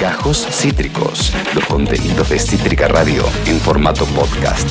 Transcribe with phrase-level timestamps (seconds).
[0.00, 4.68] Gajos Cítricos, los contenidos de Cítrica Radio en formato podcast.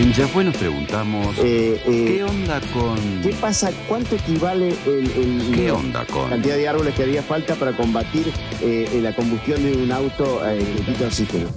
[0.00, 2.96] En Ya fue nos preguntamos, Eh, eh, ¿qué onda con...?
[3.22, 3.70] ¿Qué pasa?
[3.88, 6.28] ¿Cuánto equivale el, el- ¿Qué la onda con...?
[6.30, 10.58] cantidad de árboles que haría falta para combatir eh, la combustión de un auto eh,
[10.76, 11.48] que quita oxígeno?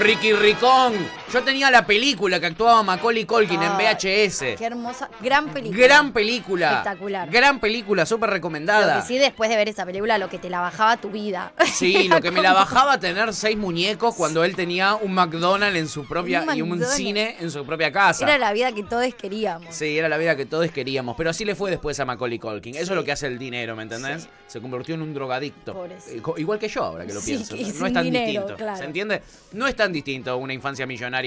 [0.00, 1.19] Ricky Ricón.
[1.32, 4.56] Yo tenía la película que actuaba Macaulay Culkin en VHS.
[4.58, 5.80] Qué hermosa, gran película.
[5.86, 6.70] Gran película.
[6.70, 7.30] Espectacular.
[7.30, 9.00] Gran película, súper Lo recomendada.
[9.00, 11.52] que sí, después de ver esa película, lo que te la bajaba tu vida.
[11.80, 15.88] Sí, lo que me la bajaba tener seis muñecos cuando él tenía un McDonald's en
[15.88, 18.24] su propia Un y un cine en su propia casa.
[18.24, 19.72] Era la vida que todos queríamos.
[19.74, 22.74] Sí, era la vida que todos queríamos, pero así le fue después a Macaulay Culkin.
[22.74, 24.24] Eso es lo que hace el dinero, ¿me entendés?
[24.24, 24.28] Sí.
[24.48, 25.72] Se convirtió en un drogadicto.
[25.74, 26.34] Pobrecito.
[26.36, 27.56] Eh, Igual que yo, ahora que lo Sí, pienso.
[27.78, 28.56] No es tan dinero, distinto.
[28.56, 28.76] claro.
[28.76, 29.22] ¿Se entiende?
[29.52, 31.19] No es tan distinto una infancia millonaria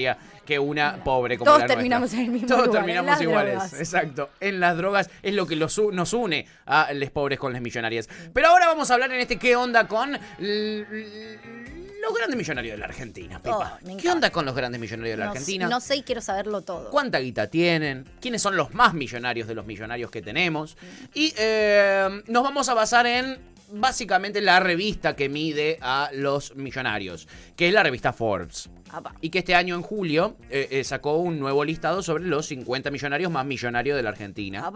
[0.44, 1.76] que una pobre como Todos la nuestra.
[1.76, 3.52] terminamos en el mismo Todos lugar, terminamos iguales.
[3.54, 3.72] drogas.
[3.80, 4.30] Exacto.
[4.40, 8.08] En las drogas es lo que los nos une a los pobres con las millonarias.
[8.32, 10.12] Pero ahora vamos a hablar en este qué onda con
[12.02, 13.78] los grandes millonarios de la Argentina, Pepa.
[13.82, 15.68] Oh, ¿Qué onda con los grandes millonarios de la No, Argentina?
[15.68, 16.90] no sé y quiero saberlo todo.
[16.90, 20.76] cuánta guita tienen, quiénes son los más millonarios de los millonarios que tenemos.
[21.14, 23.38] Y eh, nos vamos a basar en
[23.72, 28.68] básicamente la revista que mide a los millonarios, que es la revista Forbes.
[29.20, 32.90] Y que este año en julio eh, eh, sacó un nuevo listado sobre los 50
[32.90, 34.70] millonarios más millonarios de la Argentina.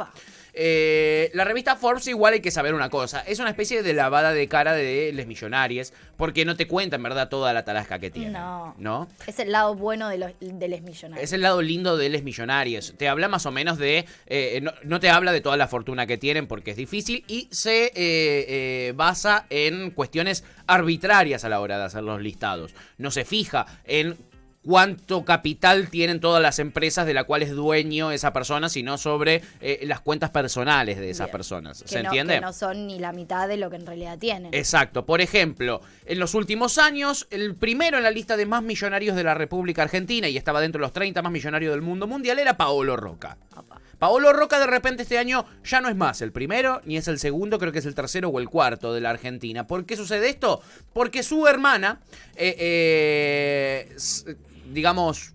[0.55, 4.33] Eh, la revista Forbes igual hay que saber una cosa, es una especie de lavada
[4.33, 8.11] de cara de les millonarios, porque no te cuenta en verdad toda la tarasca que
[8.11, 8.33] tienen.
[8.33, 8.75] No.
[8.79, 9.09] ¿No?
[9.27, 11.25] Es el lado bueno de los, de los millonarios.
[11.25, 12.95] Es el lado lindo de Les Millonarios.
[12.97, 14.05] Te habla más o menos de.
[14.63, 18.93] no, no te habla de toda la fortuna que tienen porque es difícil y se
[18.97, 22.68] basa en cuestiones arbitrarias a la hora de hacer los listados.
[22.97, 24.17] No se fija en
[24.63, 29.43] cuánto capital tienen todas las empresas de la cual es dueño esa persona, sino sobre
[29.61, 31.33] eh, las cuentas personales de esas Bien.
[31.33, 31.83] personas.
[31.83, 32.35] Que ¿Se no, entiende?
[32.35, 34.53] Que no son ni la mitad de lo que en realidad tienen.
[34.53, 35.07] Exacto.
[35.07, 39.25] Por ejemplo, en los últimos años, el primero en la lista de más millonarios de
[39.25, 42.57] la República Argentina y estaba dentro de los 30 más millonarios del mundo mundial era
[42.57, 43.39] Paolo Roca.
[43.99, 47.19] Paolo Roca de repente este año ya no es más el primero, ni es el
[47.19, 49.67] segundo, creo que es el tercero o el cuarto de la Argentina.
[49.67, 50.61] ¿Por qué sucede esto?
[50.93, 52.01] Porque su hermana,
[52.37, 54.37] eh, eh,
[54.73, 55.35] digamos,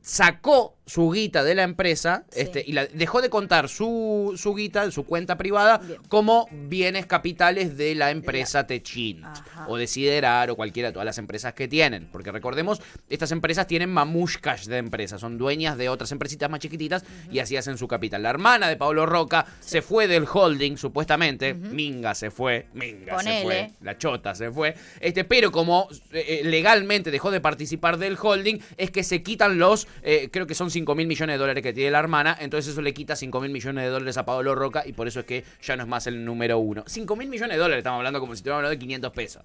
[0.00, 2.40] sacó su guita de la empresa Sí.
[2.40, 5.98] este, y la, dejó de contar su, su guita, su cuenta privada, Bien.
[6.08, 9.66] como bienes capitales de la empresa Techint Ajá.
[9.68, 12.08] o de Siderar o cualquiera de todas las empresas que tienen.
[12.12, 17.04] Porque recordemos, estas empresas tienen mamushkas de empresas, son dueñas de otras empresitas más chiquititas
[17.30, 18.22] y así hacen su capital.
[18.22, 21.54] La hermana de Pablo Roca se fue del holding, supuestamente.
[21.54, 24.74] Minga se fue, Minga se fue, la chota se fue.
[25.00, 29.58] Este, pero como eh, eh, legalmente dejó de participar del holding, es que se quitan
[29.58, 32.72] los, eh, creo que son 5 mil millones de dólares que tiene la hermana, entonces
[32.72, 35.26] eso le quita 5 mil millones de dólares a Pablo Roca y por eso es
[35.26, 36.84] que ya no es más el número uno.
[36.86, 39.42] 5 mil millones de dólares, estamos hablando como si estuviéramos hablando de 500 pesos.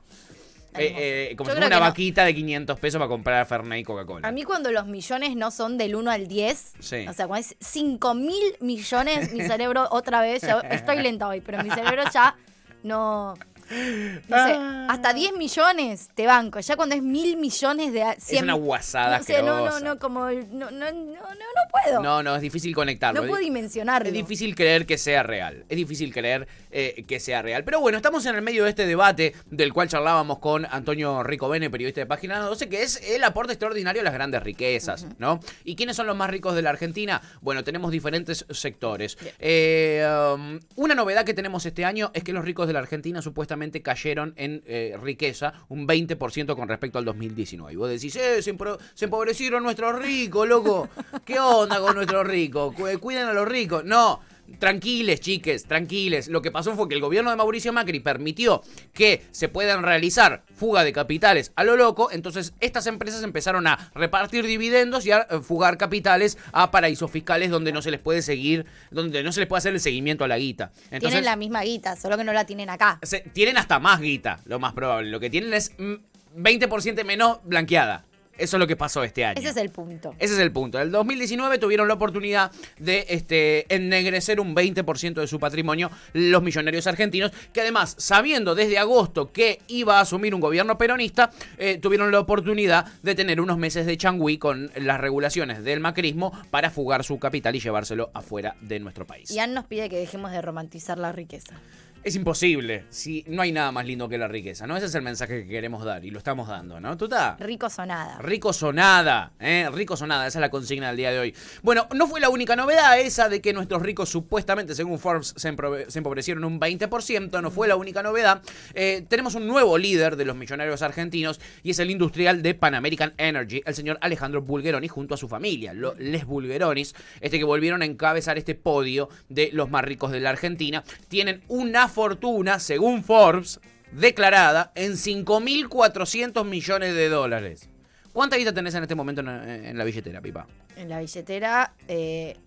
[0.75, 1.89] Eh, eh, como Yo si fuera una no.
[1.89, 4.28] vaquita de 500 pesos para comprar Fernet y Coca-Cola.
[4.28, 7.06] A mí cuando los millones no son del 1 al 10, Sí.
[7.07, 11.63] o sea, cuando es 5 mil millones, mi cerebro otra vez, estoy lenta hoy, pero
[11.63, 12.35] mi cerebro ya
[12.84, 13.34] no...
[13.69, 14.88] No sé, Ah.
[14.90, 16.59] hasta 10 millones te banco.
[16.59, 18.03] Ya cuando es mil millones de...
[18.18, 20.30] es una guasada no, sé, no, no, no, como...
[20.30, 22.02] No, no, no, no, no puedo.
[22.02, 23.22] No, no, es difícil conectarlo.
[23.22, 24.07] No puedo dimensionarlo.
[24.07, 25.66] Es difícil creer que sea real.
[25.69, 27.63] Es difícil creer eh, que sea real.
[27.63, 31.69] Pero bueno, estamos en el medio de este debate del cual charlábamos con Antonio Ricobene,
[31.69, 35.40] periodista de Página 12, que es el aporte extraordinario a las grandes riquezas, ¿no?
[35.63, 37.22] ¿Y quiénes son los más ricos de la Argentina?
[37.41, 39.18] Bueno, tenemos diferentes sectores.
[39.40, 43.22] Eh, um, una novedad que tenemos este año es que los ricos de la Argentina
[43.22, 47.73] supuestamente cayeron en eh, riqueza un 20% con respecto al 2019.
[47.73, 48.55] Y vos decís, eh, se,
[48.95, 50.89] se empobrecieron nuestros ricos, loco.
[51.25, 52.73] ¿Qué onda con nuestros ricos?
[52.73, 53.83] Cu- Cuiden a los ricos.
[53.85, 54.21] No.
[54.57, 56.27] Tranquiles, chiques, tranquiles.
[56.27, 58.61] Lo que pasó fue que el gobierno de Mauricio Macri permitió
[58.93, 62.09] que se puedan realizar fuga de capitales a lo loco.
[62.11, 67.50] Entonces, estas empresas empezaron a repartir dividendos y a eh, fugar capitales a paraísos fiscales
[67.51, 70.27] donde no se les puede seguir, donde no se les puede hacer el seguimiento a
[70.27, 70.71] la guita.
[70.85, 73.00] Entonces, tienen la misma guita, solo que no la tienen acá.
[73.03, 75.09] se- tienen hasta más guita, lo más probable.
[75.09, 75.94] Lo que tienen es mm,
[76.38, 78.06] 20% menos blanqueada.
[78.39, 79.39] Eso es lo que pasó este año.
[79.39, 80.15] Ese es el punto.
[80.18, 80.80] Ese es el punto.
[80.80, 86.41] En el 2019 tuvieron la oportunidad de este, ennegrecer un 20% de su patrimonio los
[86.41, 91.77] millonarios argentinos, que además, sabiendo desde agosto que iba a asumir un gobierno peronista, eh,
[91.77, 96.69] tuvieron la oportunidad de tener unos meses de changüí con las regulaciones del macrismo para
[96.69, 99.30] fugar su capital y llevárselo afuera de nuestro país.
[99.30, 101.56] Ian nos pide que dejemos de romantizar la riqueza.
[102.04, 104.78] Es imposible si no hay nada más lindo que la riqueza, ¿no?
[104.78, 106.98] Ese es el mensaje que queremos dar y lo estamos dando, ¿no?
[106.98, 107.36] ¿Tuta?
[107.40, 108.18] Rico sonada.
[108.19, 109.68] Rico sonada, ¿eh?
[109.72, 111.36] Rico sonada, esa es la consigna del día de hoy.
[111.62, 115.50] Bueno, no fue la única novedad esa de que nuestros ricos supuestamente, según Forbes, se,
[115.50, 118.42] empobrecieron un 20%, no fue la única novedad.
[118.74, 122.75] Eh, tenemos un nuevo líder de los millonarios argentinos y es el industrial de Pan
[122.75, 127.81] American Energy, el señor Alejandro Bulgeroni, junto a su familia, les Bulgeronis, este que volvieron
[127.81, 130.84] a encabezar este podio de los más ricos de la Argentina.
[131.10, 133.59] Tienen una fortuna, según Forbes,
[133.91, 137.69] declarada en 5.400 millones de dólares.
[138.13, 140.47] ¿Cuánta guita tenés en este momento en, en la billetera, Pipa?
[140.75, 142.38] En la billetera, eh,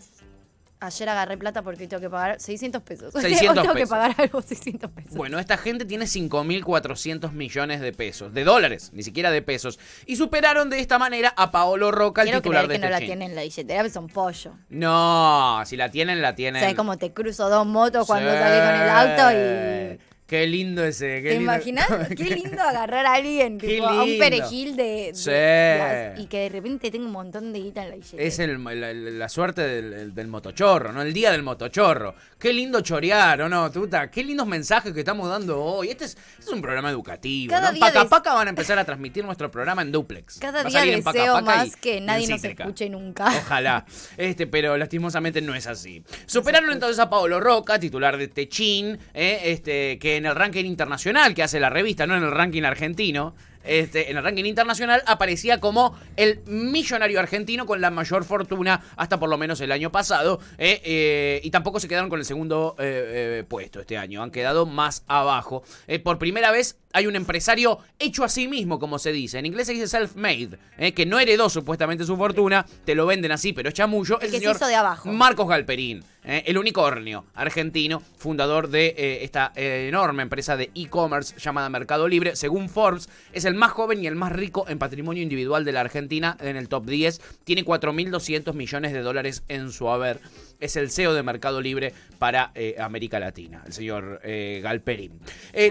[0.83, 3.13] ayer agarré plata porque hoy tengo que pagar 600 pesos.
[3.21, 3.89] 600 hoy tengo que pesos.
[3.91, 5.15] pagar algo 600 pesos.
[5.15, 9.79] Bueno, esta gente tiene 5.400 millones de pesos, de dólares, ni siquiera de pesos.
[10.07, 12.91] Y superaron de esta manera a Paolo Roca, el Quiero titular creer de que no
[12.91, 14.53] la este tienen en la billetera, son pollo.
[14.69, 16.61] No, si la tienen, la tienen.
[16.61, 18.37] ¿Sabes cómo te cruzo dos motos cuando Sí.
[18.39, 20.12] salí con el auto y...
[20.33, 21.21] Qué lindo ese.
[21.21, 21.87] Qué ¿Te lindo- imaginas?
[22.17, 25.31] Qué lindo agarrar a alguien, tipo, a un perejil de, de- Sí.
[25.31, 28.23] las- y que de repente tenga un montón de guita en la billetera.
[28.23, 31.03] Es el- la, la suerte del, del motochorro, ¿no?
[31.03, 32.15] El día del motochorro.
[32.39, 34.11] Qué lindo chorear, ¿o no, Tuta?
[34.11, 35.91] Qué lindos mensajes que estamos dando hoy.
[35.91, 37.75] Este es, este es un programa educativo, Cada ¿no?
[37.75, 40.39] día Paca Paca van a empezar a transmitir nuestro programa en duplex.
[40.39, 41.03] Cada día deseo
[41.35, 43.27] Paca más que nadie nos escuche nunca.
[43.27, 43.85] Ojalá.
[44.17, 46.03] Este, pero lastimosamente no es así.
[46.27, 51.35] Superaron entonces a Paolo Roca, titular de Techin, eh, este, que en el ranking internacional
[51.35, 53.35] que hace la revista, no en el ranking argentino.
[53.65, 59.21] Este, en el ranking internacional aparecía como el millonario argentino con la mayor fortuna hasta
[59.21, 60.41] por lo menos el año pasado.
[60.59, 64.23] eh, eh, y tampoco se quedaron con el segundo eh, puesto este año.
[64.23, 65.63] Han quedado más abajo.
[66.03, 69.39] Por primera vez hay un empresario hecho a sí mismo, como se dice.
[69.39, 72.67] En inglés se dice self-made, eh, que no heredó supuestamente su fortuna.
[72.85, 74.19] Te lo venden así, pero es chamullo.
[74.21, 75.11] El El que se señor hizo de abajo.
[75.11, 81.69] Marcos Galperín, eh, el unicornio argentino, fundador de eh, esta enorme empresa de e-commerce llamada
[81.69, 82.37] Mercado Libre.
[82.37, 85.81] Según Forbes, es el más joven y el más rico en patrimonio individual de la
[85.81, 87.21] Argentina en el top 10.
[87.45, 90.21] Tiene 4.200 millones de dólares en su haber.
[90.61, 95.19] Es el CEO de Mercado Libre para América Latina, el señor Galperín.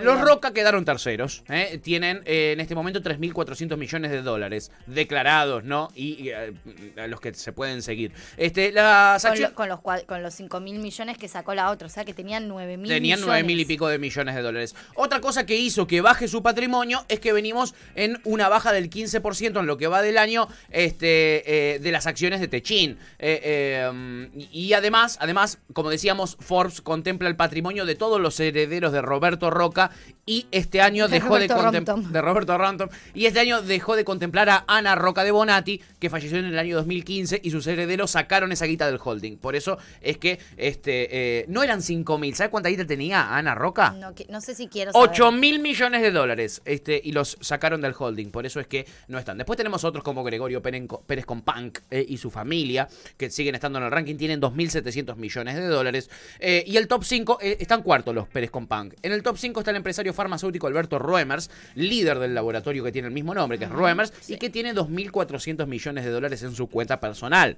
[0.04, 0.20] Los.
[0.20, 1.11] Roca quedaron terceros.
[1.50, 5.90] Eh, Tienen eh, en este momento 3.400 millones de dólares declarados, ¿no?
[5.96, 6.54] Y eh,
[6.98, 8.12] a los que se pueden seguir.
[8.38, 11.70] Este, las Con, acciones- lo- con los, con los 5 mil millones que sacó la
[11.72, 13.26] otra, o sea que tenían 9 mil Tenían millones.
[13.26, 14.76] nueve mil y pico de millones de dólares.
[14.96, 18.90] Otra cosa que hizo que baje su patrimonio es que venimos en una baja del
[18.90, 22.98] 15% en lo que va del año este, eh, de las acciones de Techin.
[23.20, 29.02] Y y además, además, como decíamos, Forbes contempla el patrimonio de todos los herederos de
[29.02, 29.92] Roberto Roca
[30.26, 32.14] y este año De dejó de Roberto contemplar Rompton.
[32.14, 36.10] de Roberto Rantom y este año dejó de contemplar a Ana Roca de Bonatti que
[36.10, 39.78] falleció en el año 2015 y sus herederos sacaron esa guita del holding por eso
[40.02, 43.92] es que este eh, no eran 5 mil ¿sabes cuánta guita tenía Ana Roca?
[43.92, 45.10] No, que- no sé si quiero saber.
[45.10, 48.86] 8 mil millones de dólares este, y los sacaron del holding, por eso es que
[49.08, 49.38] no están.
[49.38, 52.88] Después tenemos otros como Gregorio Pérez con Punk eh, y su familia,
[53.18, 56.10] que siguen estando en el ranking, tienen 2.700 millones de dólares.
[56.40, 58.94] Eh, y el top 5, eh, están cuartos los Pérez con Punk.
[59.02, 63.08] En el top 5 está el empresario farmacéutico Alberto Ruemers, líder del laboratorio que tiene
[63.08, 66.68] el mismo nombre, que es Ruemers, y que tiene 2.400 millones de dólares en su
[66.68, 67.58] cuenta personal.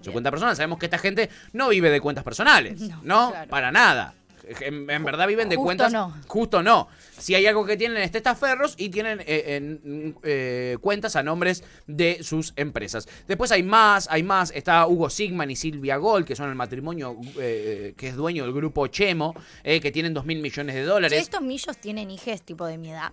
[0.00, 0.12] Su Bien.
[0.12, 3.00] cuenta personal, sabemos que esta gente no vive de cuentas personales, ¿no?
[3.02, 3.50] No, claro.
[3.50, 4.14] Para nada.
[4.60, 5.92] En, en verdad viven de Justo cuentas.
[5.92, 6.14] no.
[6.26, 6.88] Justo no.
[7.16, 11.64] Si hay algo que tienen es testaferros y tienen eh, en, eh, cuentas a nombres
[11.86, 13.08] de sus empresas.
[13.26, 14.50] Después hay más, hay más.
[14.54, 18.52] Está Hugo Sigman y Silvia Gol, que son el matrimonio eh, que es dueño del
[18.52, 21.20] grupo Chemo, que tienen 2 mil millones de dólares.
[21.20, 23.12] estos millos tienen hijes tipo de mi edad.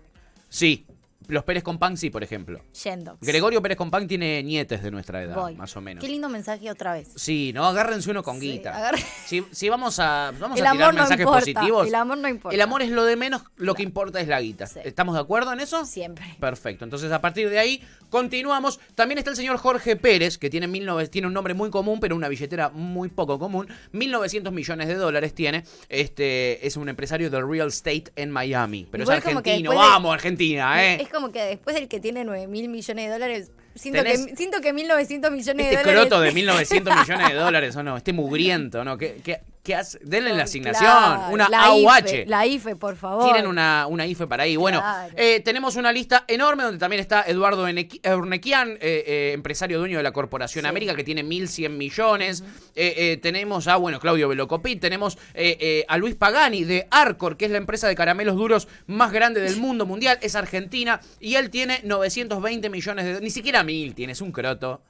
[0.49, 0.85] Sí.
[1.27, 2.61] Los Pérez Compán sí, por ejemplo.
[2.83, 3.17] Yendo.
[3.21, 5.55] Gregorio Pérez Compán tiene nietes de nuestra edad, Voy.
[5.55, 6.03] más o menos.
[6.03, 7.09] Qué lindo mensaje otra vez.
[7.15, 8.91] Sí, no, agárrense uno con Sí, guita.
[9.25, 11.87] Si, si vamos a, vamos El a tirar amor no mensajes importa, positivos.
[11.87, 12.55] el amor no importa.
[12.55, 14.67] El amor es lo de menos, lo que importa es la guita.
[14.67, 14.79] Sí.
[14.83, 15.85] ¿Estamos de acuerdo en eso?
[15.85, 16.25] Siempre.
[16.39, 16.83] Perfecto.
[16.83, 18.79] Entonces, a partir de ahí, continuamos.
[18.95, 22.15] También está el señor Jorge Pérez, que tiene, 19 tiene un nombre muy común, pero
[22.15, 23.67] una billetera muy poco común.
[23.93, 25.63] 1.900 millones de dólares tiene.
[25.89, 28.87] Este es un empresario del real estate en Miami.
[28.91, 29.71] Pero Igual es argentino.
[29.71, 31.01] de- Vamos, Argentina, ¿eh?
[31.01, 34.35] Es como que después del que tiene 9 mil millones de dólares, siento, Tenés- que,
[34.35, 36.09] siento que 1900 millones Este de dólares.
[36.09, 37.97] croto de 1.900 millones de dólares, ¿o no?
[37.97, 38.97] Este mugriento, ¿no?
[38.97, 39.99] ¿Qué, qué, qué hace?
[40.01, 40.85] Denle la asignación.
[40.89, 41.99] Claro, una la AUH.
[42.05, 43.25] IFE, la IFE, por favor.
[43.25, 44.55] Tienen una, una IFE para ahí.
[44.55, 45.13] Bueno, Claro.
[45.17, 50.03] eh, tenemos una lista enorme donde también está Eduardo Urnequian, eh, eh, empresario dueño de
[50.03, 50.69] la Corporación Sí.
[50.69, 52.43] América, que tiene 1.100 millones.
[52.75, 54.79] Eh, eh, tenemos a, bueno, Claudio Velocopit.
[54.79, 58.67] Tenemos eh, eh, a Luis Pagani de Arcor, que es la empresa de caramelos duros
[58.87, 60.19] más grande del mundo mundial.
[60.21, 63.21] Es argentina y él tiene 920 millones de...
[63.21, 64.81] Ni siquiera mil tienes un croto.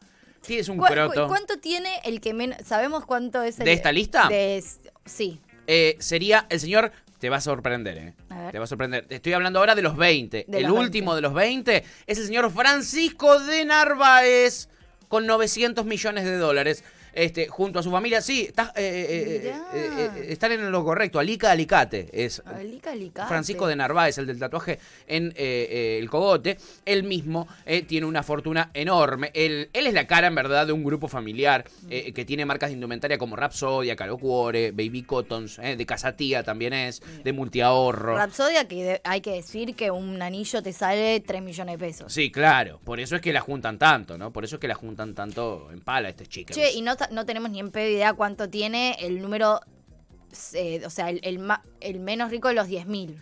[0.47, 1.27] Tienes un ¿Cu- croto.
[1.27, 2.57] ¿Cuánto tiene el que menos?
[2.65, 4.27] ¿Sabemos cuánto es el ¿De esta lista?
[4.29, 4.63] de-
[5.05, 5.39] sí.
[5.67, 8.13] Eh, sería el señor, te va a sorprender, ¿eh?
[8.29, 8.51] A ver.
[8.51, 9.05] Te va a sorprender.
[9.07, 10.45] Te estoy hablando ahora de los 20.
[10.47, 11.15] De el los último 20.
[11.15, 14.69] de los 20 es el señor Francisco de Narváez
[15.07, 16.83] con 900 millones de dólares.
[17.15, 21.17] Este, junto a su familia, sí, está, eh, eh, eh, eh, están en lo correcto.
[21.17, 23.29] Alica Alicate es Alica, alicate.
[23.29, 27.47] Francisco de Narváez, el del tatuaje en el cogote, él mismo
[27.87, 29.31] tiene una fortuna enorme.
[29.33, 32.69] Él, él es la cara, en verdad, de un grupo familiar eh, que tiene marcas
[32.69, 38.17] de indumentaria como Rapsodia, Caro Cuore, Baby Cottons, de Casatía también es, de Multiahorro.
[38.17, 42.11] Rapsodia, que hay que decir que un anillo te sale 3 millones de pesos.
[42.11, 44.33] Sí, claro, por eso es que la juntan tanto, ¿no?
[44.33, 46.53] Por eso es que la juntan tanto en pala este chico.
[46.53, 49.61] Che, y no, no tenemos ni en pedo idea cuánto tiene el número,
[50.53, 53.15] eh, o sea, el, el, ma- el menos rico de los 10.000.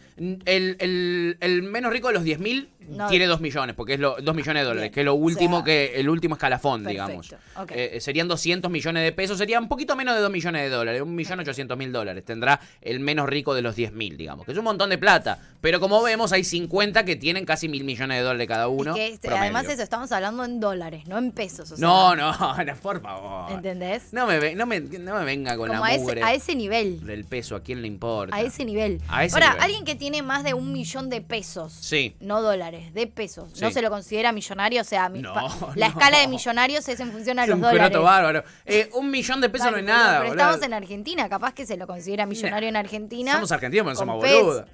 [0.46, 3.08] El, el- el menos rico de los 10.000 No.
[3.08, 4.94] tiene 2 millones, porque es lo, 2 millones de dólares, Bien.
[4.94, 7.36] que es lo último O sea, que el último escalafón, perfecto, digamos.
[7.56, 7.72] ok.
[7.74, 11.02] Eh, serían 200 millones de pesos, sería un poquito menos de 2 millones de dólares,
[11.02, 12.24] 1.800.000 dólares.
[12.26, 15.40] Tendrá el menos rico de los 10.000, digamos, que es un montón de plata.
[15.62, 18.94] Pero como vemos, hay 50 que tienen casi mil millones de dólares cada uno.
[18.94, 21.72] que este- además eso, estamos hablando en dólares, no en pesos.
[21.72, 22.34] o sea, No, no,
[22.82, 23.52] por favor.
[23.52, 24.12] ¿Entendés?
[24.12, 26.56] No me, no me, no me venga con Como la a ese, mugre a ese
[26.56, 27.00] nivel.
[27.06, 28.36] Del peso, ¿a quién le importa?
[28.36, 29.02] A ese nivel.
[29.10, 29.64] A ese Ahora, nivel.
[29.64, 31.74] alguien que tiene más de un millón de pesos.
[31.74, 32.16] Sí.
[32.20, 33.50] No dólares, de pesos.
[33.62, 33.74] ¿No Sí.
[33.74, 34.82] se lo considera millonario?
[34.82, 35.72] O sea, mi- No, pa- no.
[35.76, 37.98] la escala de millonarios es en función a Es los un dólares.
[38.00, 38.44] bárbaro.
[38.66, 41.66] Eh, un millón de pesos Dale, no es nada, Pero estamos en Argentina, capaz que
[41.66, 43.34] se lo considera millonario en Argentina.
[43.34, 44.66] Somos argentinos, pero no somos boludos.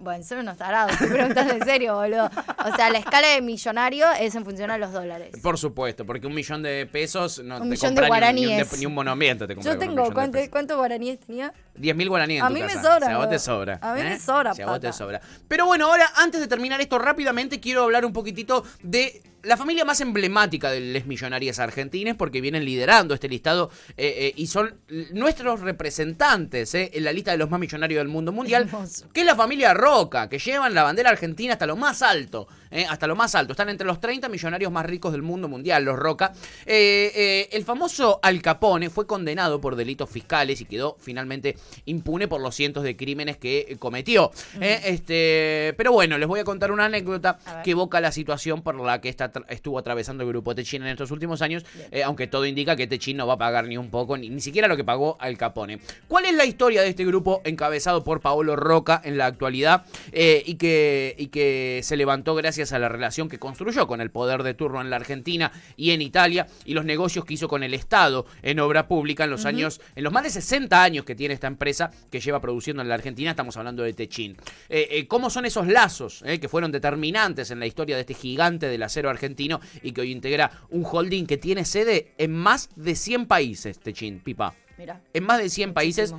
[0.00, 2.30] Bueno, son unos tarados, estoy preguntando en serio, boludo.
[2.70, 5.34] O sea, la escala de millonario es en función a los dólares.
[5.42, 8.50] Por supuesto, porque un millón de pesos no Un te millón de compra ni, un,
[8.52, 8.78] guaraníes.
[8.78, 9.46] ni un monumento.
[9.48, 10.48] Te Yo tengo, millón de ¿cuánto, pesos.
[10.50, 11.52] ¿cuántos guaraníes tenía?
[11.78, 13.78] 10.000 guaraníes en A tu mí me sobra, Si a vos te sobra.
[13.82, 14.18] A mí me ¿eh?
[14.20, 15.20] sobra, Si a vos te sobra.
[15.48, 19.84] Pero bueno, ahora, antes de terminar esto rápidamente, quiero hablar un poquitito de la familia
[19.84, 24.74] más emblemática de les millonarias argentines, porque vienen liderando este listado eh, eh, y son
[25.12, 28.68] nuestros representantes eh, en la lista de los más millonarios del mundo mundial,
[29.12, 32.48] que es la familia Roca, que llevan la bandera argentina hasta lo más alto.
[32.70, 33.52] Eh, hasta lo más alto.
[33.52, 36.32] Están entre los 30 millonarios más ricos del mundo mundial, los Roca.
[36.66, 41.56] Eh, eh, el famoso Al Capone fue condenado por delitos fiscales y quedó finalmente
[41.86, 44.30] impune por los cientos de crímenes que cometió.
[44.60, 49.00] Este, pero bueno, les voy a contar una anécdota que evoca la situación por la
[49.00, 51.64] que está, estuvo atravesando el grupo Techin en estos últimos años,
[52.04, 54.68] aunque todo indica que Techin no va a pagar ni un poco, ni, ni siquiera
[54.68, 55.80] lo que pagó Al Capone.
[56.06, 60.42] ¿Cuál es la historia de este grupo encabezado por Paolo Roca en la actualidad eh,
[60.44, 64.42] y, que, y que se levantó gracias a la relación que construyó con el poder
[64.42, 67.72] de turno en la Argentina y en Italia y los negocios que hizo con el
[67.72, 71.34] Estado en obra pública en los años, en los más de 60 años que tiene
[71.34, 74.36] esta empresa que lleva produciendo en la Argentina, estamos hablando de Techin.
[74.68, 78.14] Eh, eh, ¿Cómo son esos lazos eh, que fueron determinantes en la historia de este
[78.14, 82.70] gigante del acero argentino y que hoy integra un holding que tiene sede en más
[82.74, 84.54] de 100 países, Techin, Pipa?
[84.76, 85.00] Mira.
[85.12, 86.14] en más de 100 países.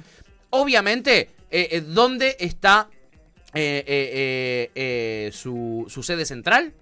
[0.50, 1.30] Obviamente,
[1.88, 2.90] ¿dónde está
[5.32, 6.74] su, su sede central?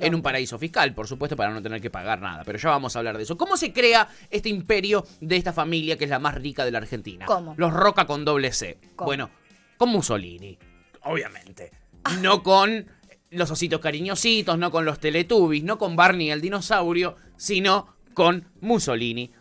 [0.00, 2.44] En un paraíso fiscal, por supuesto, para no tener que pagar nada.
[2.44, 3.36] Pero ya vamos a hablar de eso.
[3.36, 6.78] ¿Cómo se crea este imperio de esta familia que es la más rica de la
[6.78, 7.26] Argentina?
[7.26, 7.54] ¿Cómo?
[7.56, 8.78] Los Roca con doble C.
[8.94, 9.06] ¿Cómo?
[9.06, 9.30] Bueno,
[9.76, 10.56] con Mussolini,
[11.02, 11.72] obviamente.
[12.20, 12.86] No con
[13.30, 19.32] los ositos cariñositos, no con los Teletubbies, no con Barney el dinosaurio, sino con Mussolini.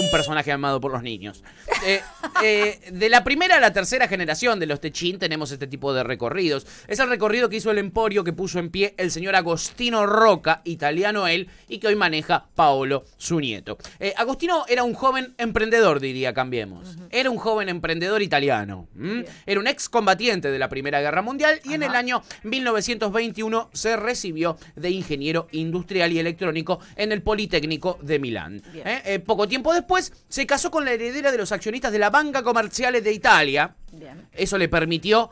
[0.00, 1.44] Un personaje amado por los niños.
[1.84, 2.00] Eh,
[2.42, 6.02] eh, de la primera a la tercera generación de los Techin tenemos este tipo de
[6.02, 6.66] recorridos.
[6.88, 10.62] Es el recorrido que hizo el emporio que puso en pie el señor Agostino Roca,
[10.64, 13.76] italiano él, y que hoy maneja Paolo, su nieto.
[13.98, 16.96] Eh, Agostino era un joven emprendedor, diría, cambiemos.
[17.10, 18.88] Era un joven emprendedor italiano.
[19.44, 24.56] Era un excombatiente de la Primera Guerra Mundial y en el año 1921 se recibió
[24.76, 28.62] de ingeniero industrial y electrónico en el Politécnico de Milán.
[29.26, 29.89] Poco tiempo después
[30.28, 33.74] se casó con la heredera de los accionistas de la Banca Comerciale de Italia.
[33.92, 34.28] Bien.
[34.32, 35.30] Eso le permitió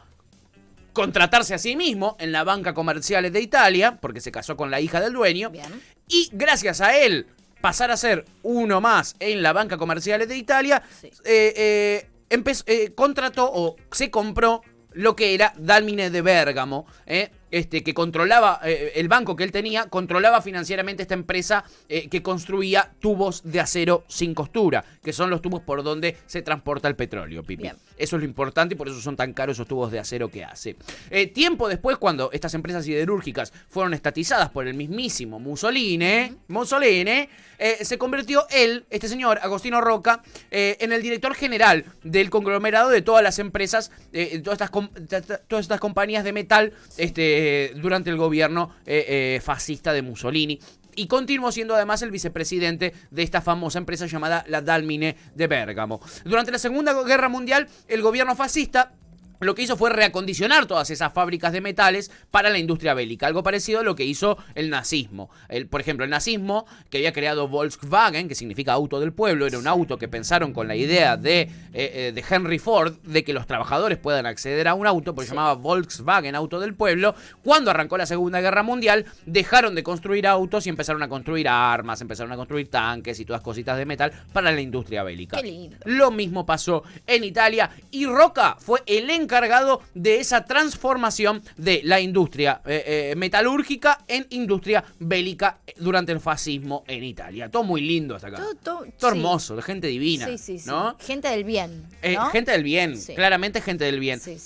[0.93, 4.81] contratarse a sí mismo en la Banca Comerciale de Italia, porque se casó con la
[4.81, 5.51] hija del dueño.
[5.51, 5.81] Bien.
[6.09, 7.27] Y gracias a él
[7.61, 11.09] pasar a ser uno más en la Banca Comerciale de Italia, Sí.
[11.25, 14.63] eh, eh, empezó- eh, contrató o se compró
[14.93, 19.53] lo que era Dalmine de Bérgamo, eh, este, que controlaba, eh, el banco que él
[19.53, 25.31] tenía, controlaba financieramente esta empresa eh, que construía tubos de acero sin costura, que son
[25.31, 27.63] los tubos por donde se transporta el petróleo, Pipi.
[27.63, 27.77] Bien.
[27.97, 30.45] Eso es lo importante y por eso son tan caros esos tubos de acero que
[30.45, 30.77] hace.
[31.11, 37.29] Eh, tiempo después, cuando estas empresas siderúrgicas fueron estatizadas por el mismísimo Mussolini, Mussolini,
[37.59, 42.89] eh, se convirtió él, este señor, Agostino Roca, eh, en el director general del conglomerado
[42.89, 47.38] de todas las empresas, eh, todas, estas todas estas compañías de metal este,
[47.77, 50.59] durante el gobierno eh, eh, fascista de Mussolini.
[50.97, 56.01] Y continuó siendo además el vicepresidente de esta famosa empresa llamada la Dalmine de Bérgamo.
[56.25, 58.93] Durante la Segunda Guerra Mundial, el gobierno fascista
[59.41, 63.43] lo que hizo fue reacondicionar todas esas fábricas de metales para la industria bélica, algo
[63.43, 65.31] parecido a lo que hizo el nazismo.
[65.49, 69.59] El, por ejemplo, el nazismo que había creado Volkswagen, que significa auto del pueblo, era
[69.59, 73.33] un auto que pensaron con la idea de, eh, eh, de Henry Ford de que
[73.33, 77.15] los trabajadores puedan acceder a un auto, porque se llamaba Volkswagen Auto del Pueblo.
[77.43, 82.01] Cuando arrancó la Segunda Guerra Mundial, dejaron de construir autos y empezaron a construir armas,
[82.01, 85.37] empezaron a construir tanques y todas cositas de metal para la industria bélica.
[85.37, 85.77] Qué lindo.
[85.85, 92.01] Lo mismo pasó en Italia y Roca fue el encargado de esa transformación de la
[92.01, 97.51] industria eh, eh, metalúrgica en industria bélica durante el fascismo en Italia.
[97.51, 98.39] Todo muy lindo hasta acá.
[98.39, 99.17] Todo, todo- Todo sí.
[99.19, 100.27] hermoso, gente divina.
[100.27, 100.69] Sí, sí, sí.
[100.69, 100.97] ¿no?
[100.99, 101.85] Gente del bien.
[102.01, 102.31] Eh, ¿no?
[102.31, 103.15] gente del bien, Sí.
[103.15, 104.19] claramente gente del bien.
[104.21, 104.37] Sí,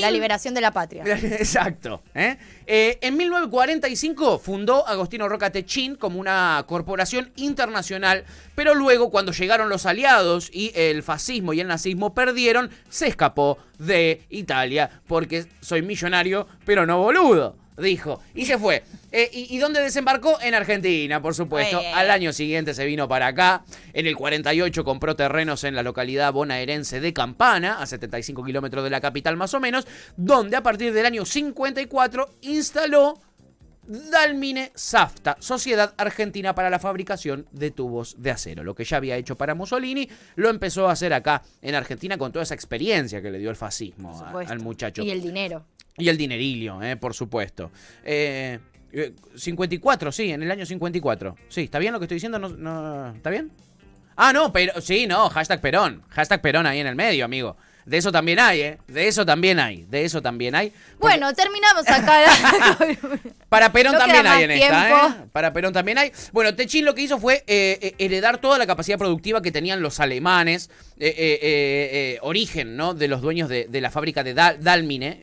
[0.00, 1.04] La liberación de la patria.
[1.06, 2.02] Exacto.
[2.14, 2.38] ¿eh?
[2.66, 9.68] Eh, en 1945 fundó Agostino Roca Techin como una corporación internacional, pero luego cuando llegaron
[9.68, 15.82] los aliados y el fascismo y el nazismo perdieron, se escapó de Italia porque soy
[15.82, 17.61] millonario, pero no boludo.
[17.76, 18.82] Dijo, y se fue.
[19.10, 20.38] Eh, y, ¿Y dónde desembarcó?
[20.42, 21.78] En Argentina, por supuesto.
[21.94, 23.64] Al año siguiente se vino para acá.
[23.94, 28.90] En el 48 compró terrenos en la localidad bonaerense de Campana, a 75 kilómetros de
[28.90, 29.86] la capital más o menos,
[30.16, 33.18] donde a partir del año 54 instaló
[33.84, 38.62] Dalmine Safta, Sociedad Argentina para la Fabricación de Tubos de Acero.
[38.62, 42.30] Lo que ya había hecho para Mussolini, lo empezó a hacer acá en Argentina con
[42.32, 45.02] toda esa experiencia que le dio el fascismo a- al muchacho.
[45.02, 45.64] Y el dinero.
[45.96, 47.70] Y el dinerillo, eh, por supuesto.
[48.04, 48.58] Eh,
[48.92, 51.36] eh, 54, sí, en el año 54.
[51.48, 52.38] Sí, ¿está bien lo que estoy diciendo?
[52.38, 53.50] No, no- ¿Está bien?
[54.16, 56.02] Ah, no, pero sí, no, hashtag Perón.
[56.10, 57.56] Hashtag Perón ahí en el medio, amigo.
[57.84, 58.78] De eso también hay, ¿eh?
[58.86, 59.82] De eso también hay.
[59.88, 60.70] De eso también hay.
[60.70, 62.20] Porque Bueno, terminamos acá.
[63.48, 65.08] para Perón no también hay en esta.
[65.08, 65.14] ¿eh?
[65.32, 66.12] Para Perón también hay.
[66.32, 69.82] Bueno, Techin lo que hizo fue eh, eh, heredar toda la capacidad productiva que tenían
[69.82, 70.70] los alemanes,
[71.08, 72.94] eh, eh, eh, origen, ¿no?
[72.94, 75.20] De los dueños de, de la fábrica de Dal- Dalmine,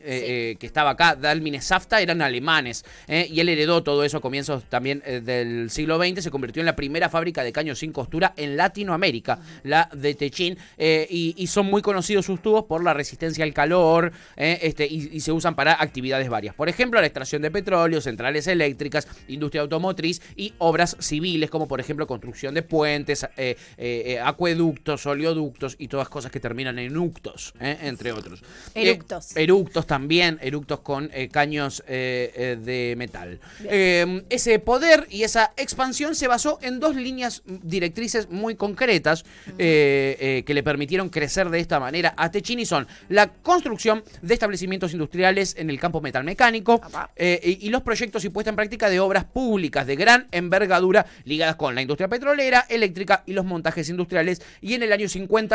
[0.58, 2.84] que estaba acá, Dalmine Safta, eran alemanes.
[3.08, 6.22] Y él heredó todo eso a comienzos también del siglo XX.
[6.22, 10.58] Se convirtió en la primera fábrica de caños sin costura en Latinoamérica, la de Techin.
[10.78, 15.08] eh, y, y son muy conocidos sus tubos por la resistencia al calor, este, y,
[15.12, 16.54] y se usan para actividades varias.
[16.54, 21.80] Por ejemplo, la extracción de petróleo, centrales eléctricas, industria automotriz y obras civiles, como por
[21.80, 26.96] ejemplo construcción de puentes, eh, eh, eh, acueductos, oleoductos y todas cosas que terminan en
[26.96, 28.42] uctos, eh, entre otros.
[28.74, 29.36] Eructos.
[29.36, 33.40] Eh, eructos también, eructos con eh, caños de metal.
[33.60, 39.24] Ese poder y esa expansión se basó en dos líneas directrices muy concretas
[39.56, 45.54] que le permitieron crecer de esta manera a Techini son la construcción de establecimientos industriales
[45.58, 46.80] en el campo metalmecánico
[47.18, 51.56] y, y los proyectos y puesta en práctica de obras públicas de gran envergadura ligadas
[51.56, 54.42] con la industria petrolera, eléctrica y los montajes industriales.
[54.60, 55.08] Y en el año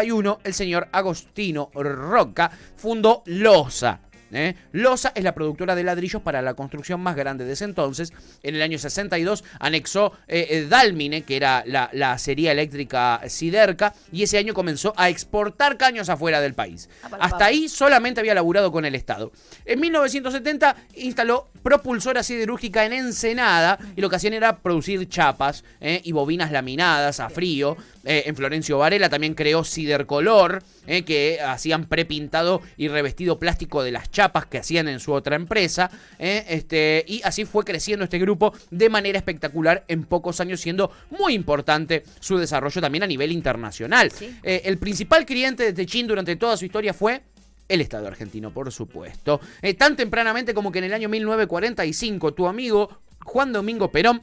[0.05, 4.01] 51 el señor Agostino Roca fundó LOSA.
[4.35, 4.55] ¿Eh?
[4.73, 8.13] Losa es la productora de ladrillos para la construcción más grande de ese entonces.
[8.43, 13.93] En el año 62 anexó eh, eh, Dalmine, que era la, la acería eléctrica Siderca,
[14.11, 16.89] y ese año comenzó a exportar caños afuera del país.
[17.01, 19.31] Apa, Hasta ahí solamente había laburado con el Estado.
[19.65, 26.01] En 1970 instaló propulsora siderúrgica en Ensenada y lo que hacían era producir chapas ¿eh?
[26.03, 27.77] y bobinas laminadas a frío.
[28.03, 34.11] Eh, en Florencio Varela también creó Sidercolor, que hacían prepintado y revestido plástico de las
[34.11, 35.89] chapas que hacían en su otra empresa.
[36.19, 36.45] ¿eh?
[36.49, 41.33] Este, y así fue creciendo este grupo de manera espectacular en pocos años, siendo muy
[41.33, 44.11] importante su desarrollo también a nivel internacional.
[44.11, 44.37] Sí.
[44.43, 47.21] Eh, el principal cliente de Techin durante toda su historia fue
[47.67, 49.39] el Estado argentino, por supuesto.
[49.61, 54.21] Eh, tan tempranamente como que en el año 1945 tu amigo Juan Domingo Perón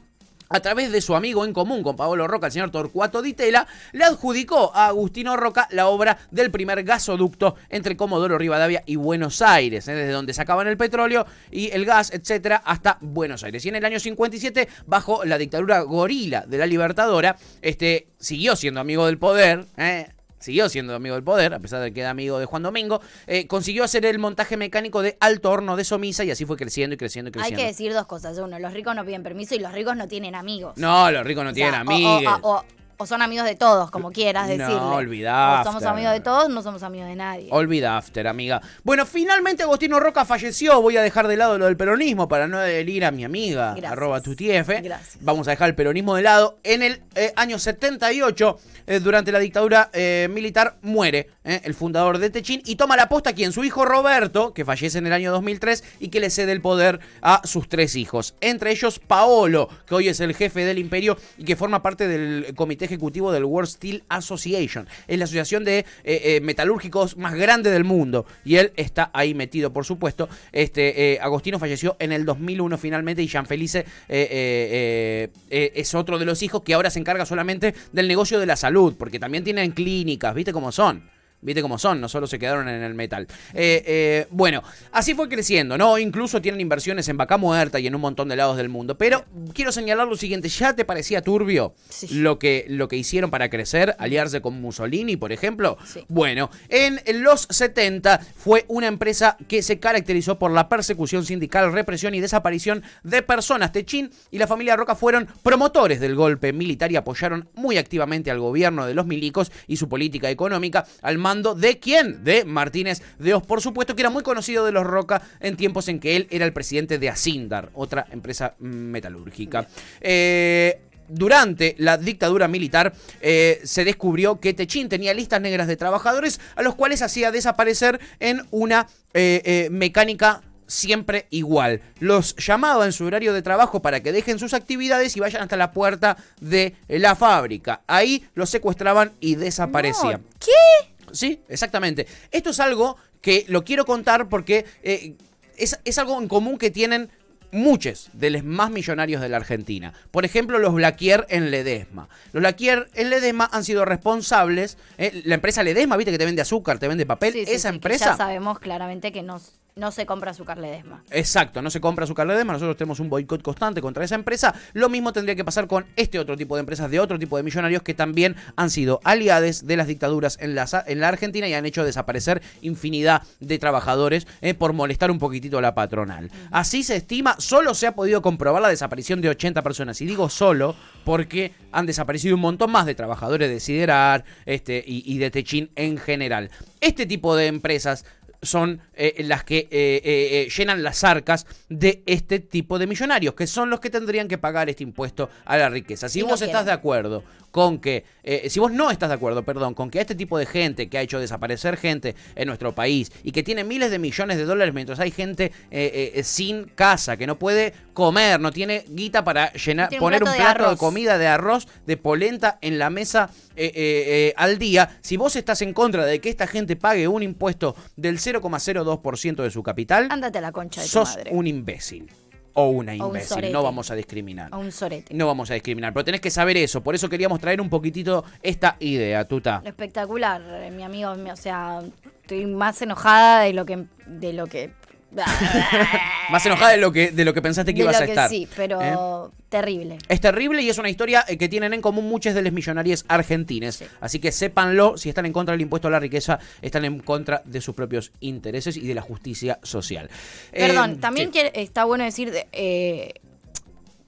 [0.53, 3.65] a través de su amigo en común con Paolo Roca, el señor Torcuato Di Tella,
[3.91, 9.41] le adjudicó a Agustino Roca la obra del primer gasoducto entre Comodoro Rivadavia y Buenos
[9.41, 13.65] Aires, eh, desde donde sacaban el petróleo y el gas, etcétera, hasta Buenos Aires.
[13.65, 18.79] Y en el año 57, bajo la dictadura gorila de la Libertadora, este, siguió siendo
[18.79, 20.09] amigo del poder, eh,
[20.43, 23.47] siguió siendo amigo del poder, a pesar de que era amigo de Juan Domingo, eh,
[23.47, 26.97] consiguió hacer el montaje mecánico de alto horno de Somisa y así fue creciendo y
[26.97, 27.61] creciendo y Hay creciendo.
[27.61, 28.37] que decir dos cosas.
[28.37, 30.73] Uno, los ricos no piden permiso y los ricos no tienen amigos.
[30.77, 32.41] No, los ricos no O sea, tienen.
[32.43, 32.65] O, o-
[32.97, 34.75] o son amigos de todos, como quieras No, decirle.
[34.81, 37.47] olvidá, O somos amigos de todos, no somos amigos de nadie.
[37.51, 38.61] Olvida After, amiga.
[38.83, 40.81] Bueno, finalmente Agostino Roca falleció.
[40.81, 43.91] Voy a dejar de lado lo del peronismo para no herir a mi amiga, Gracias.
[43.91, 44.81] arroba tutiefe.
[44.81, 45.17] Gracias.
[45.21, 46.57] Vamos a dejar el peronismo de lado.
[46.63, 52.17] En el eh, año 78, eh, durante la dictadura eh, militar, muere eh, el fundador
[52.17, 55.31] de Techín y toma la posta quien su hijo Roberto, que fallece en el año
[55.31, 58.35] 2003 y que le cede el poder a sus tres hijos.
[58.41, 62.53] Entre ellos Paolo, que hoy es el jefe del imperio y que forma parte del
[62.55, 64.87] comité ejecutivo del World Steel Association.
[65.07, 68.25] Es la asociación de eh, eh, metalúrgicos más grande del mundo.
[68.45, 70.29] Y él está ahí metido, por supuesto.
[70.51, 76.25] Este, eh, Agostino falleció en el 2001 finalmente y Jean Felice eh, es otro de
[76.25, 79.71] los hijos que ahora se encarga solamente del negocio de la salud, porque también tienen
[79.71, 81.03] clínicas, ¿viste cómo son?
[81.43, 83.27] Viste cómo son, no solo se quedaron en el metal.
[83.53, 85.97] Eh, eh, bueno, así fue creciendo, ¿no?
[85.97, 88.97] Incluso tienen inversiones en Vaca Muerta y en un montón de lados del mundo.
[88.97, 92.07] Pero quiero señalar lo siguiente, ¿ya te parecía turbio Sí.
[92.15, 95.77] lo, que, lo que hicieron para crecer, aliarse con Mussolini, por ejemplo?
[95.85, 96.05] Sí.
[96.07, 102.15] Bueno, en los 70 fue una empresa que se caracterizó por la persecución sindical, represión
[102.15, 103.71] y desaparición de personas.
[103.71, 108.39] Techín y la familia Roca fueron promotores del golpe militar y apoyaron muy activamente al
[108.39, 112.23] gobierno de los milicos y su política económica al mando de quién?
[112.23, 115.87] De Martínez de Oz, por supuesto, que era muy conocido de los Roca en tiempos
[115.87, 119.67] en que él era el presidente de Asindar, otra empresa mm, metalúrgica.
[120.01, 126.39] Eh, durante la dictadura militar eh, se descubrió que Techín tenía listas negras de trabajadores
[126.55, 131.81] a los cuales hacía desaparecer en una eh, mecánica siempre igual.
[131.99, 135.57] Los llamaba en su horario de trabajo para que dejen sus actividades y vayan hasta
[135.57, 137.81] la puerta de la fábrica.
[137.87, 140.21] Ahí los secuestraban y desaparecían.
[140.21, 140.92] No, ¿Qué?
[141.11, 142.07] Sí, exactamente.
[142.31, 145.15] Esto es algo que lo quiero contar porque eh,
[145.57, 147.09] es, es algo en común que tienen
[147.51, 149.93] muchos de los más millonarios de la Argentina.
[150.09, 152.09] Por ejemplo, los Blaquier en Ledesma.
[152.31, 154.77] Los Blaquier en Ledesma han sido responsables.
[154.97, 157.33] eh, la empresa Ledesma, viste que te vende azúcar, te vende papel.
[157.33, 158.05] Sí, Esa sí, empresa.
[158.05, 159.39] Ya sabemos claramente que no,
[159.75, 161.03] no se compra azúcar Ledesma.
[161.09, 164.53] Exacto, no se compra azúcar Ledesma, nosotros tenemos un boicot constante contra esa empresa.
[164.73, 167.43] Lo mismo tendría que pasar con este otro tipo de empresas de otro tipo de
[167.43, 171.53] millonarios que también han sido aliados de las dictaduras en la, en la Argentina y
[171.53, 176.29] han hecho desaparecer infinidad de trabajadores eh, por molestar un poquitito a la patronal.
[176.51, 180.01] Así se estima, solo se ha podido comprobar la desaparición de 80 personas.
[180.01, 185.03] Y digo solo porque han desaparecido un montón más de trabajadores de Siderar este, y,
[185.11, 186.49] y de Techín en general.
[186.79, 188.05] Este tipo de empresas
[188.43, 193.33] son eh, las que eh, eh, eh, llenan las arcas de este tipo de millonarios,
[193.33, 196.09] que son los que tendrían que pagar este impuesto a la riqueza.
[196.09, 196.65] Si Y no vos estás quieren.
[196.67, 200.15] de acuerdo con que, eh, si vos no estás de acuerdo, perdón, con que este
[200.15, 203.91] tipo de gente que ha hecho desaparecer gente en nuestro país y que tiene miles
[203.91, 208.39] de millones de dólares mientras hay gente eh, eh, sin casa, que no puede comer,
[208.39, 212.57] no tiene guita para llenar, un poner un plato de comida, de arroz, de polenta
[212.61, 216.29] en la mesa eh, eh, eh, al día, si vos estás en contra de que
[216.29, 220.87] esta gente pague un impuesto del 0,02% de su capital, Ándate a la concha de
[220.87, 221.31] tu sos madre.
[221.33, 222.09] un imbécil.
[222.55, 224.49] O una O un imbécil, no vamos a discriminar.
[224.51, 225.13] A un sorete.
[225.13, 226.81] No vamos a discriminar, pero tenés que saber eso.
[226.83, 229.61] Por eso queríamos traer un poquitito esta idea, Tuta.
[229.65, 231.15] Espectacular, eh, mi amigo.
[231.15, 231.81] mi- O sea,
[232.21, 233.85] estoy más enojada de lo que.
[234.05, 234.71] De lo que
[236.29, 238.11] Más enojada de lo que, de lo que pensaste que de ibas lo a que
[238.11, 238.29] estar.
[238.29, 238.47] sí, ¿eh?
[238.55, 239.97] pero terrible.
[240.07, 243.05] Es terrible y es una historia eh, que tienen en común muchas de las millonarias
[243.07, 243.75] argentines.
[243.75, 243.85] Sí.
[244.01, 247.41] Así que sépanlo, si están en contra del impuesto a la riqueza, están en contra
[247.45, 250.09] de sus propios intereses y de la justicia social.
[250.51, 251.39] Perdón, Eh, también sí.
[251.53, 253.13] está bueno decir de- eh,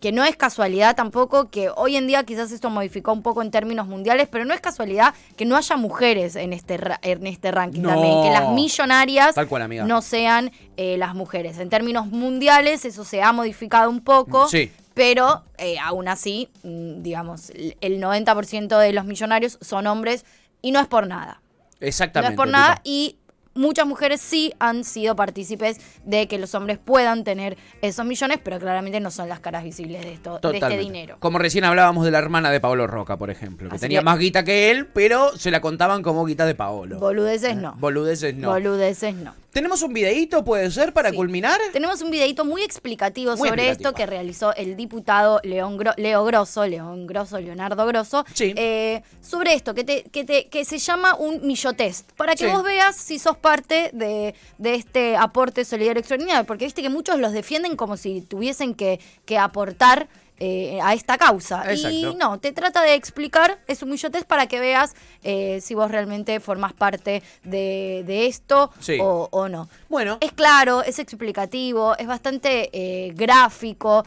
[0.05, 3.49] que no es casualidad tampoco que hoy en día quizás esto modificó un poco en
[3.49, 7.49] términos mundiales, pero no es casualidad que no haya mujeres en este ra- en este
[7.49, 7.89] ranking No.
[7.89, 9.83] también, que las millonarias Tal cual, amiga.
[9.85, 11.57] no sean eh, las mujeres.
[11.57, 14.47] En términos mundiales eso se ha modificado un poco.
[14.47, 14.71] Sí.
[14.93, 20.23] Pero eh, aún así, mm, digamos, el el 90% de los millonarios son hombres
[20.61, 21.41] y no es por nada.
[21.79, 22.35] Exactamente.
[22.35, 23.17] No es por nada y
[23.55, 28.59] muchas mujeres sí han sido partícipes de que los hombres puedan tener esos millones, pero
[28.59, 31.17] claramente no son las caras visibles de esto, de este dinero.
[31.19, 34.05] Como recién hablábamos de la hermana de Pablo Roca, por ejemplo, que Así tenía que-
[34.05, 36.99] más guita que él, pero se la contaban como guita de Paolo.
[36.99, 37.73] Boludeces no.
[37.77, 38.49] Boludeces no.
[38.51, 39.33] Boludeces no.
[39.55, 41.15] ¿Tenemos un videíto, puede ser, para Sí.
[41.15, 41.61] culminar?
[41.71, 43.87] Tenemos un videito muy explicativo Muy sobre explicativo.
[43.89, 48.53] esto que realizó el diputado León Gro- Leo Grosso, León Grosso, Leonardo Grosso, Sí.
[48.57, 52.51] eh, sobre esto, que, te, que, te- que se llama un millotest, para que Sí.
[52.51, 57.17] vos veas si sos parte de, de este aporte solidario extraordinario, porque viste que muchos
[57.17, 61.63] los defienden como si tuviesen que, que aportar eh, a esta causa.
[61.71, 61.89] Exacto.
[62.11, 64.93] Y no, te trata de explicar, es un millotest para que veas
[65.23, 68.97] eh, si vos realmente formás parte de, de esto Sí.
[69.01, 69.69] o, o no.
[69.89, 74.05] Bueno, Es claro, es explicativo, es bastante eh, gráfico.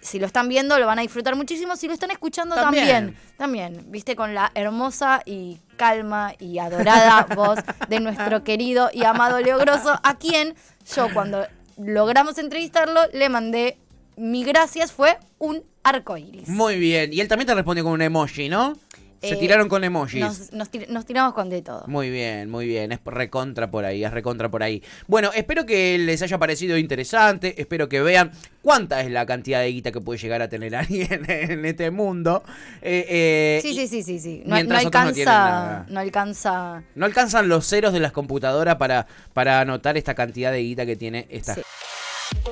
[0.00, 1.76] Si lo están viendo, lo van a disfrutar muchísimo.
[1.76, 2.86] Si lo están escuchando, También.
[2.86, 3.16] también.
[3.38, 9.40] También, viste, con la hermosa y calma y adorada voz de nuestro querido y amado
[9.40, 10.54] Leo Grosso, a quien
[10.94, 11.46] yo cuando
[11.78, 13.78] logramos entrevistarlo le mandé
[14.16, 16.48] mi gracias, fue un arco iris.
[16.48, 17.12] muy bien.
[17.12, 18.74] Y él también te responde con un emoji, ¿no?
[19.20, 20.20] Se Eh, tiraron con emojis.
[20.20, 21.84] Nos, nos tir- nos tiramos con de todo.
[21.86, 22.92] Muy bien, muy bien.
[22.92, 24.82] Es recontra por ahí, es recontra por ahí.
[25.06, 27.58] Bueno, espero que les haya parecido interesante.
[27.58, 31.24] Espero que vean cuánta es la cantidad de guita que puede llegar a tener alguien
[31.26, 32.42] en este mundo.
[32.82, 34.42] Eh, eh, Sí, sí, sí, sí, sí.
[34.44, 36.82] No, alcanza, no alcanza.
[36.94, 40.96] No alcanzan los ceros de las computadoras para, para anotar esta cantidad de guita que
[40.96, 41.54] tiene esta.
[41.54, 41.62] Sí.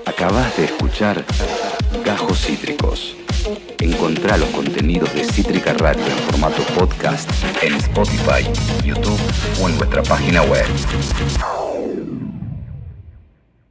[0.06, 1.24] Acabas de escuchar
[2.04, 3.16] Gajos Cítricos.
[3.78, 7.30] Encontrá los contenidos de Cítrica Radio en formato podcast
[7.62, 8.44] en Spotify,
[8.84, 9.20] YouTube
[9.60, 10.66] o en nuestra página web.